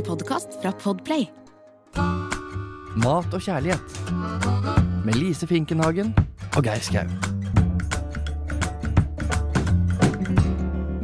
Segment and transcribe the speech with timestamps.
[0.00, 1.26] En podkast fra Podplay.
[3.04, 3.96] Mat og kjærlighet.
[5.04, 6.14] Med Lise Finkenhagen
[6.56, 7.10] og Geir Skau.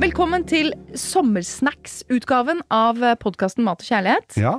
[0.00, 4.38] Velkommen til sommersnacks-utgaven av podkasten Mat og kjærlighet.
[4.40, 4.54] Ja.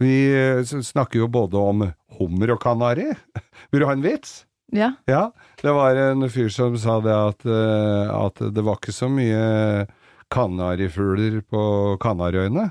[0.00, 1.84] Vi eh, snakker jo både om
[2.16, 3.10] hummer og kanari.
[3.74, 4.46] Vil du ha en vits?
[4.72, 4.94] Ja.
[5.04, 5.26] Ja.
[5.60, 9.84] Det var en fyr som sa det at, eh, at det var ikke så mye
[10.32, 11.68] kanarifugler på
[12.00, 12.70] Kanariøyene.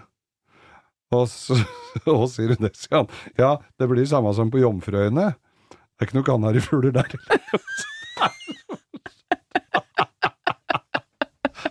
[1.23, 1.57] Og så
[2.11, 3.07] og sier han.
[3.39, 5.29] Ja, det blir samme som på Jomfruøyene.
[5.71, 7.15] Det er ikke noen kanarifugler der.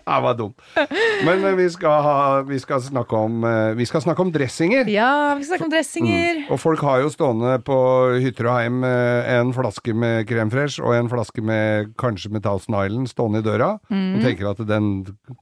[0.15, 0.53] Det var dumt.
[1.25, 4.85] Men eh, vi skal, ha, vi, skal snakke om, eh, vi skal snakke om dressinger.
[4.93, 6.41] ja, vi skal snakke om dressinger.
[6.53, 7.77] Og folk har jo stående på
[8.21, 12.45] hytter og heim eh, en flaske med Krem fresh og en flaske med kanskje med
[12.45, 14.15] Thousand Island stående i døra, Mm.
[14.17, 14.87] og tenker at den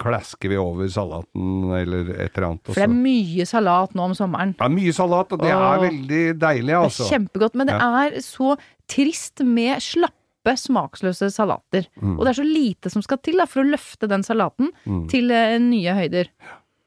[0.02, 2.64] klasker vi over salaten eller et eller annet.
[2.64, 2.74] Også.
[2.74, 4.56] For det er mye salat nå om sommeren.
[4.60, 5.64] er mye salat, og det Åh.
[5.74, 7.04] er veldig deilig, altså.
[7.04, 7.04] Det altså.
[7.04, 8.56] er kjempegodt, men det er så
[8.88, 10.18] trist med slappe,
[10.60, 11.88] smaksløse salater.
[12.02, 12.18] Mm.
[12.18, 14.74] Og det er så lite som skal til da, for å løfte den salaten
[15.12, 16.30] til eh, nye høyder.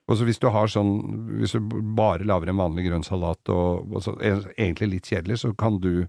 [0.07, 0.93] Og så hvis du har sånn,
[1.41, 5.51] hvis du bare lager en vanlig grønn salat, og, og så, egentlig litt kjedelig, så
[5.59, 6.07] kan du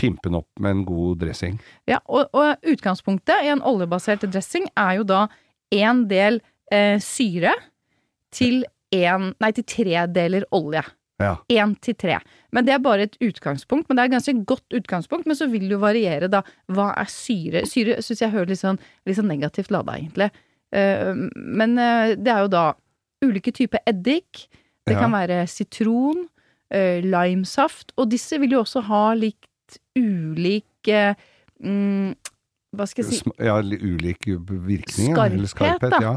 [0.00, 1.58] pimpe den opp med en god dressing.
[1.90, 5.26] Ja, og, og utgangspunktet i en oljebasert dressing er jo da
[5.74, 6.40] én del
[6.72, 7.52] eh, syre
[8.32, 8.62] til,
[8.96, 10.86] en, nei, til tre deler olje.
[11.20, 11.34] Ja.
[11.52, 12.18] Én til tre.
[12.52, 13.88] Men det er bare et utgangspunkt.
[13.88, 15.26] Men det er et ganske godt utgangspunkt.
[15.28, 16.40] Men så vil det jo variere, da.
[16.72, 17.66] Hva er syre?
[17.68, 20.30] Syre syns jeg hører litt sånn, litt sånn negativt lada, egentlig.
[20.72, 22.64] Uh, men uh, det er jo da
[23.26, 24.46] ulike typer eddik.
[24.86, 25.00] Det Ja.
[25.04, 26.24] kan være sitron,
[26.72, 27.92] uh, limesaft.
[27.98, 31.14] Og disse vil jo også ha litt ulik eh,
[31.62, 32.14] mm,
[32.74, 35.12] Hva skal jeg si Ja, li- ulik virkning.
[35.12, 36.00] Skarphet, eller skarphet, da.
[36.02, 36.14] ja.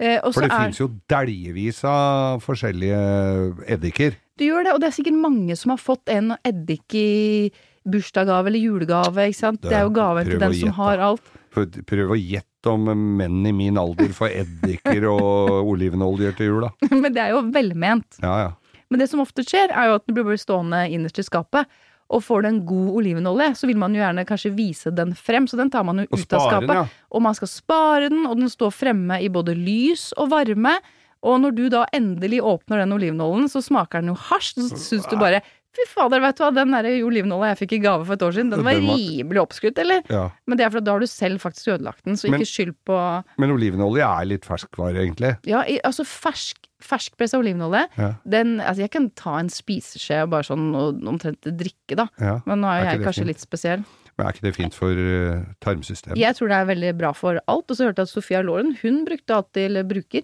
[0.00, 4.16] Eh, For så det er- finnes jo dæljevis av forskjellige eddiker.
[4.38, 7.50] Det gjør det, og det er sikkert mange som har fått en eddik i
[7.86, 9.60] bursdagsgave eller julegave, ikke sant.
[9.60, 11.22] Det- Det er jo gaven til den som har alt.
[11.52, 12.84] Prøv å gjette om
[13.18, 16.70] menn i min alder får eddiker og olivenoljer til jul, da.
[16.90, 18.18] Men det er jo velment.
[18.22, 18.52] Ja, ja.
[18.90, 21.66] Men det som ofte skjer, er jo at den blir stående innerst i skapet.
[22.12, 25.46] Og får du en god olivenolje, så vil man jo gjerne kanskje vise den frem,
[25.48, 26.68] så den tar man jo Og ut av skapet.
[26.68, 27.06] den, ja.
[27.10, 30.76] Og man skal spare den, og den står fremme i både lys og varme.
[31.22, 34.58] Og når du da endelig åpner den olivenoljen, så smaker den jo hasj.
[34.58, 35.40] Så syns du bare
[35.72, 38.34] Fy fader, vet du hva, den der juleolivenolja jeg fikk i gave for et år
[38.36, 40.02] siden, den var Den var- rimelig oppskrytt, eller?
[40.10, 40.24] ja.
[40.46, 42.74] Men det er fordi da har du selv faktisk ødelagt den, så Men- ikke skyld
[42.84, 45.38] på Men olivenolje er litt ferskvare, egentlig.
[45.48, 48.14] Ja, i, altså fersk, ferskpressa olivenolje, Ja.
[48.28, 52.08] den Altså, jeg kan ta en spiseskje og bare sånn og omtrent drikke, da.
[52.20, 52.40] Ja.
[52.44, 53.26] Men nå er, Er jeg kanskje fint?
[53.28, 53.84] litt spesiell.
[54.18, 56.18] Men er ikke det fint for uh, tarmsystemet?
[56.18, 57.64] Jeg tror det er veldig bra for alt.
[57.70, 60.22] Og så hørte jeg at Sofia Loren, hun brukte alltid, eller bruker,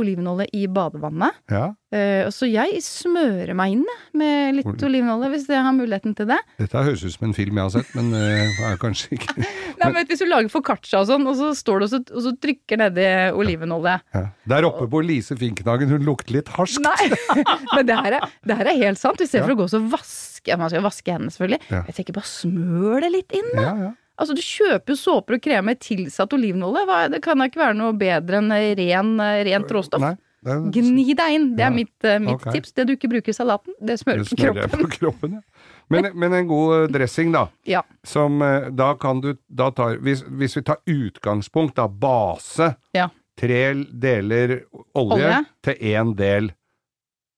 [0.00, 1.36] olivenolje i badevannet.
[1.50, 1.68] Ja.
[1.94, 3.84] Eh, så jeg smører meg inn
[4.18, 6.38] med litt olivenolje, hvis jeg har muligheten til det.
[6.60, 9.34] Dette høres ut som en film jeg har sett, men uh, er kanskje ikke
[9.80, 12.24] Nei, men Hvis du lager foccaccia og sånn, og så står du og så, og
[12.26, 13.06] så trykker nedi
[13.38, 14.24] olivenolje ja.
[14.52, 16.82] Der oppe på Lise Finknagen, hun lukter litt harskt.
[16.84, 17.10] Nei,
[17.76, 19.22] men det her, er, det her er helt sant.
[19.22, 19.48] I stedet Ja.
[19.48, 21.60] for å gå og så vaske Man skal vaske hendene, selvfølgelig.
[21.72, 21.82] Ja.
[21.90, 23.64] Jeg tenker bare smør det litt inn, da.
[23.66, 23.90] Ja, ja.
[24.20, 27.08] Altså, du kjøper jo såper og kremer tilsatt olivenolje.
[27.14, 29.14] Det kan da ikke være noe bedre enn ren,
[29.48, 30.02] rent råstoff.
[30.04, 30.14] Nei,
[30.44, 31.46] det er, Gni deg inn.
[31.56, 32.52] Det Ja, er mitt, eh, mitt okay.
[32.58, 32.72] tips.
[32.76, 34.84] Det du ikke bruker i salaten, det smører det på kroppen.
[34.84, 35.38] på kroppen.
[35.40, 35.66] Ja.
[35.90, 37.46] Men, men en god eh, dressing, da.
[37.66, 37.82] Ja.
[38.06, 43.08] Som eh, da kan du da tar, hvis, hvis vi tar utgangspunkt, da, base Ja.
[43.40, 43.60] Tre
[43.96, 44.58] deler
[44.92, 45.36] olje, Olje.
[45.64, 46.50] til én del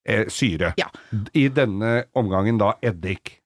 [0.09, 0.73] eh, syre.
[0.81, 0.89] Ja.
[1.39, 3.37] I denne omgangen da eddik.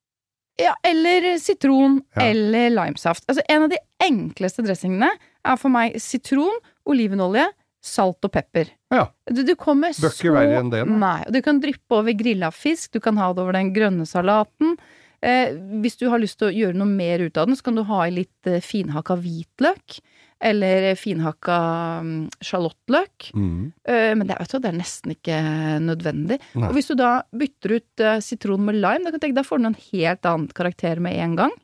[0.61, 0.75] Ja.
[0.87, 2.23] Eller sitron Ja.
[2.31, 3.25] eller limesaft.
[3.29, 5.09] Altså, en av de enkleste dressingene
[5.45, 7.47] er for meg sitron, olivenolje,
[7.87, 8.71] salt og pepper.
[8.91, 9.07] Ja.
[9.31, 10.97] Du, du kommer Bør så ikke verre enn det, da.
[10.99, 11.19] Nei.
[11.29, 14.75] Og du kan dryppe over grilla fisk, du kan ha det over den grønne salaten.
[15.23, 17.79] Eh, hvis du har lyst til å gjøre noe mer ut av den, så kan
[17.79, 20.01] du ha i litt eh, finhakka hvitløk.
[20.37, 21.59] Eller finhakka
[22.05, 23.31] mm, sjalottløk.
[23.33, 23.61] Mm.
[23.89, 25.37] Eh, men det, du, det er nesten ikke
[25.81, 26.41] nødvendig.
[26.53, 26.69] Nei.
[26.69, 29.47] Og hvis du da bytter ut eh, sitron med lime, da, kan du tenke, da
[29.47, 31.57] får den en helt annen karakter med en gang.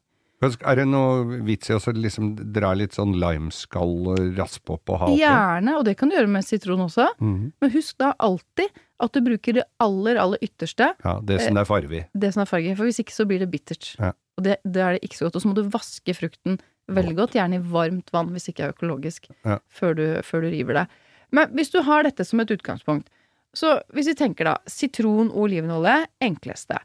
[0.42, 4.98] Er det noe vits i å liksom dra litt sånn limeskall og raspe opp og
[4.98, 5.20] ha oppi?
[5.20, 7.12] Gjerne, og det kan du gjøre med sitron også.
[7.22, 7.52] Mm.
[7.62, 10.90] Men husk da alltid at du bruker det aller, aller ytterste.
[11.04, 12.02] Ja, det som det er farge i.
[12.24, 13.92] Det som er farge, for hvis ikke så blir det bittert.
[14.00, 14.10] Ja.
[14.38, 15.38] Og det, det er det ikke så godt.
[15.38, 16.58] Og så må du vaske frukten
[16.90, 19.58] veldig godt, gjerne i varmt vann hvis ikke er økologisk, Ja.
[19.68, 20.86] før, du, før du river det.
[21.32, 23.08] Men hvis du har dette som et utgangspunkt,
[23.54, 26.78] så hvis vi tenker da, sitron og olivenolje, enkleste.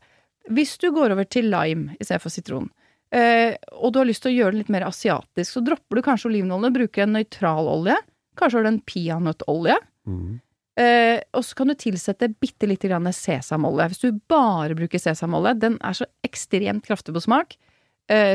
[0.52, 2.70] Hvis du går over til lime i stedet for sitron,
[3.12, 6.02] eh, og du har lyst til å gjøre det litt mer asiatisk, så dropper du
[6.06, 7.96] kanskje olivenolje, bruker en nøytral olje.
[8.40, 9.78] Kanskje har du en peanøttolje.
[10.08, 10.40] Mm.
[10.78, 13.88] Eh, og så kan du tilsette bitte lite grann sesamolje.
[13.92, 17.56] Hvis du bare bruker sesamolje, den er så ekstremt kraftig på smak,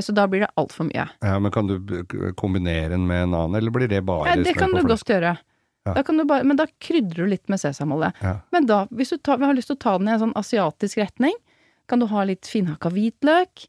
[0.04, 1.06] så da blir det altfor mye.
[1.24, 1.78] Ja, men kan du
[2.36, 5.36] kombinere den med en annen, eller blir det bare Ja, det kan du godt gjøre.
[5.86, 5.94] Ja.
[5.96, 8.12] Da kan du bare, men da krydrer du litt med sesamolje.
[8.22, 8.36] Ja.
[8.54, 11.00] Men da, hvis du tar, har lyst til å ta den i en sånn asiatisk
[11.00, 11.32] retning,
[11.90, 13.64] kan du ha litt finhakka hvitløk,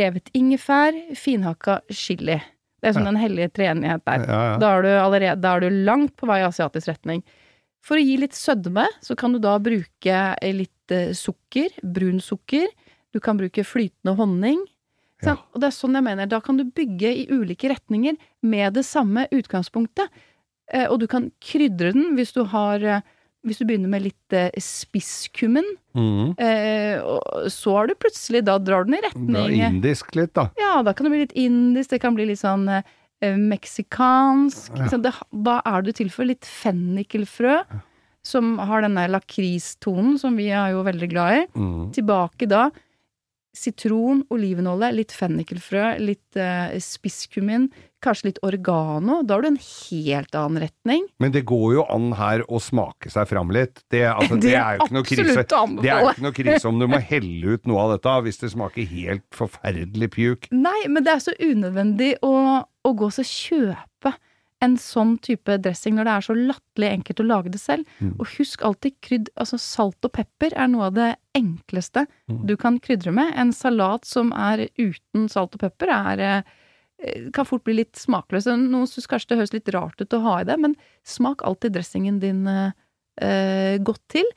[0.00, 2.38] revet ingefær, finhakka chili.
[2.80, 3.12] Det er sånn Ja.
[3.12, 4.24] en hellig treenighet der.
[4.62, 7.22] Da er du allerede da er du langt på vei i asiatisk retning.
[7.84, 10.16] For å gi litt sødme, så kan du da bruke
[10.52, 12.68] litt eh, sukker, brun sukker.
[13.12, 14.64] Du kan bruke flytende honning.
[15.26, 15.36] Ja.
[15.52, 16.28] Og det er sånn jeg mener.
[16.30, 20.10] Da kan du bygge i ulike retninger med det samme utgangspunktet.
[20.72, 23.02] Eh, og du kan krydre den hvis du har eh,
[23.42, 25.64] Hvis du begynner med litt eh, spisskummen,
[25.96, 27.00] eh,
[27.48, 30.50] så har du plutselig Da drar den i retning Da indisk litt, da.
[30.60, 32.68] ja, da kan det bli litt indisk, det kan bli litt sånn
[33.20, 34.76] meksikansk.
[34.78, 34.86] Ja.
[34.88, 35.12] Så det,
[35.56, 37.58] er du til for litt fennikelfrø,
[38.24, 41.42] som har denne lakristonen som vi er jo veldig glad i.
[41.52, 41.90] Mm.
[41.96, 42.70] Tilbake da
[43.56, 47.68] sitron, olivenolje, litt fennikelfrø, litt eh, spisskummin,
[48.00, 49.20] kanskje litt oregano.
[49.26, 51.04] Da har du en helt annen retning.
[51.22, 53.82] Men det går jo an her å smake seg fram litt.
[53.92, 55.44] Det, altså, det, er jo ikke noe krise.
[55.44, 58.42] Det er jo ikke noe krise om du må helle ut noe av dette hvis
[58.44, 60.50] det smaker helt forferdelig pjuk.
[60.54, 64.14] Nei, men det er så unødvendig å, å gå og kjøpe
[64.60, 67.88] en sånn type dressing når det er så latterlig enkelt å lage det selv.
[67.98, 68.14] Mm.
[68.20, 72.46] Og husk alltid krydd, altså salt og pepper er noe av det enkleste Mm.
[72.46, 73.32] du kan krydre med.
[73.36, 78.46] En salat som er uten salt og pepper er eh, kan fort bli litt smakløs.
[78.46, 81.72] Noen syns kanskje det høres litt rart ut å ha i det, men smak alltid
[81.72, 82.72] dressingen din eh,
[83.20, 84.28] eh, godt til.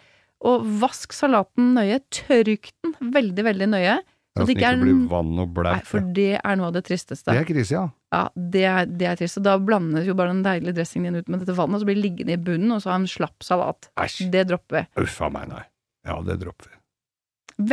[0.43, 1.99] Og vask salaten nøye.
[2.11, 3.99] Tørk den veldig, veldig nøye.
[4.33, 7.29] Så det ikke ikke blir vann og Nei, for det er noe av det tristeste.
[7.29, 7.83] Det er krise, ja.
[8.13, 9.39] Ja, det er, det er trist.
[9.41, 11.87] Og da blandes jo bare den deilige dressingen din ut med dette vannet, og så
[11.89, 13.87] blir det liggende i bunnen, og så har en slapp salat.
[13.97, 14.27] Æsj.
[14.33, 14.83] Det dropper vi.
[15.01, 15.63] Uff a meg, nei.
[16.05, 16.77] Ja, det dropper vi.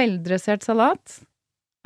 [0.01, 1.19] Veldressert salat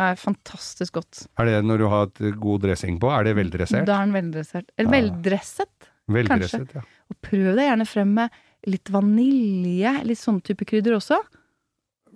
[0.03, 1.25] er fantastisk godt.
[1.39, 3.11] Er det når du har et god dressing på?
[3.15, 3.87] Er det veldressert?
[3.87, 4.71] Da er den veldressert.
[4.79, 4.97] Eller Ja.
[5.01, 5.91] veldresset.
[6.11, 6.83] Veldresset, ja.
[7.11, 8.31] Og prøv deg gjerne frem med
[8.67, 11.19] litt vanilje, litt sånn type krydder også.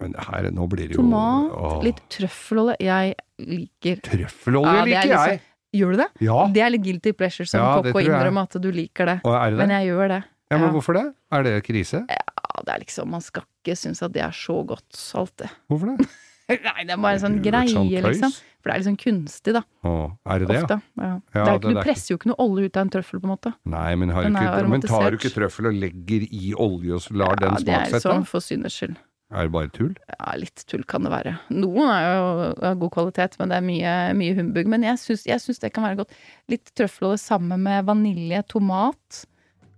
[0.01, 2.77] Men her, nå blir det jo Tomat, åh, litt trøffelolje.
[2.79, 5.41] Jeg liker Trøffelolje Ja, er liker jeg!
[5.79, 6.09] Gjør du det?
[6.27, 6.41] Ja.
[6.55, 9.21] Det er litt guilty pleasure som Ja, det kokk å innrømme at du liker det.
[9.25, 10.23] Det Men jeg gjør det.
[10.49, 10.75] Ja, men ja.
[10.75, 11.07] hvorfor det?
[11.35, 12.03] Er det krise?
[12.09, 15.35] Ja, det er liksom Man skal ikke synes at det er så godt, salt.
[15.39, 15.51] det.
[15.71, 16.09] Hvorfor det?
[16.49, 18.33] Nei, det er bare en sånn greie, liksom.
[18.59, 19.61] For det er litt sånn kunstig, da.
[19.87, 20.63] Åh, er det det, ja?
[20.65, 20.79] Ofte.
[20.97, 21.11] Ja.
[21.13, 23.21] Ja, det er det du er presser jo ikke noe olje ut av en trøffel,
[23.21, 23.53] på en måte.
[23.69, 27.59] Nei, men, ikke, men tar du ikke trøffel og legger i olje og lar den
[27.61, 28.97] ja, det er sånn for synders skyld.
[29.31, 29.93] Er det bare tull?
[30.09, 31.35] Ja, litt tull kan det være.
[31.53, 32.29] Noen er jo
[32.65, 34.71] av god kvalitet, men det er mye, mye humbug.
[34.73, 36.15] Men jeg syns, det kan være godt.
[36.49, 39.25] Litt trøffelolje sammen med vanilje, tomat,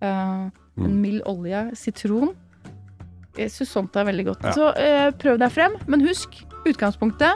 [0.02, 0.84] øh, Mm.
[0.86, 2.30] en mild olje, sitron.
[3.36, 4.44] Jeg syns sånt er veldig godt.
[4.44, 4.52] Ja.
[4.54, 7.32] Så øh, prøv deg frem, men husk utgangspunktet.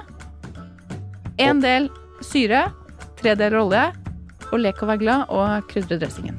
[1.39, 1.91] En del
[2.23, 2.73] syre,
[3.19, 3.85] tre deler olje,
[4.53, 6.39] og lek og vær glad, og krydre dressingen.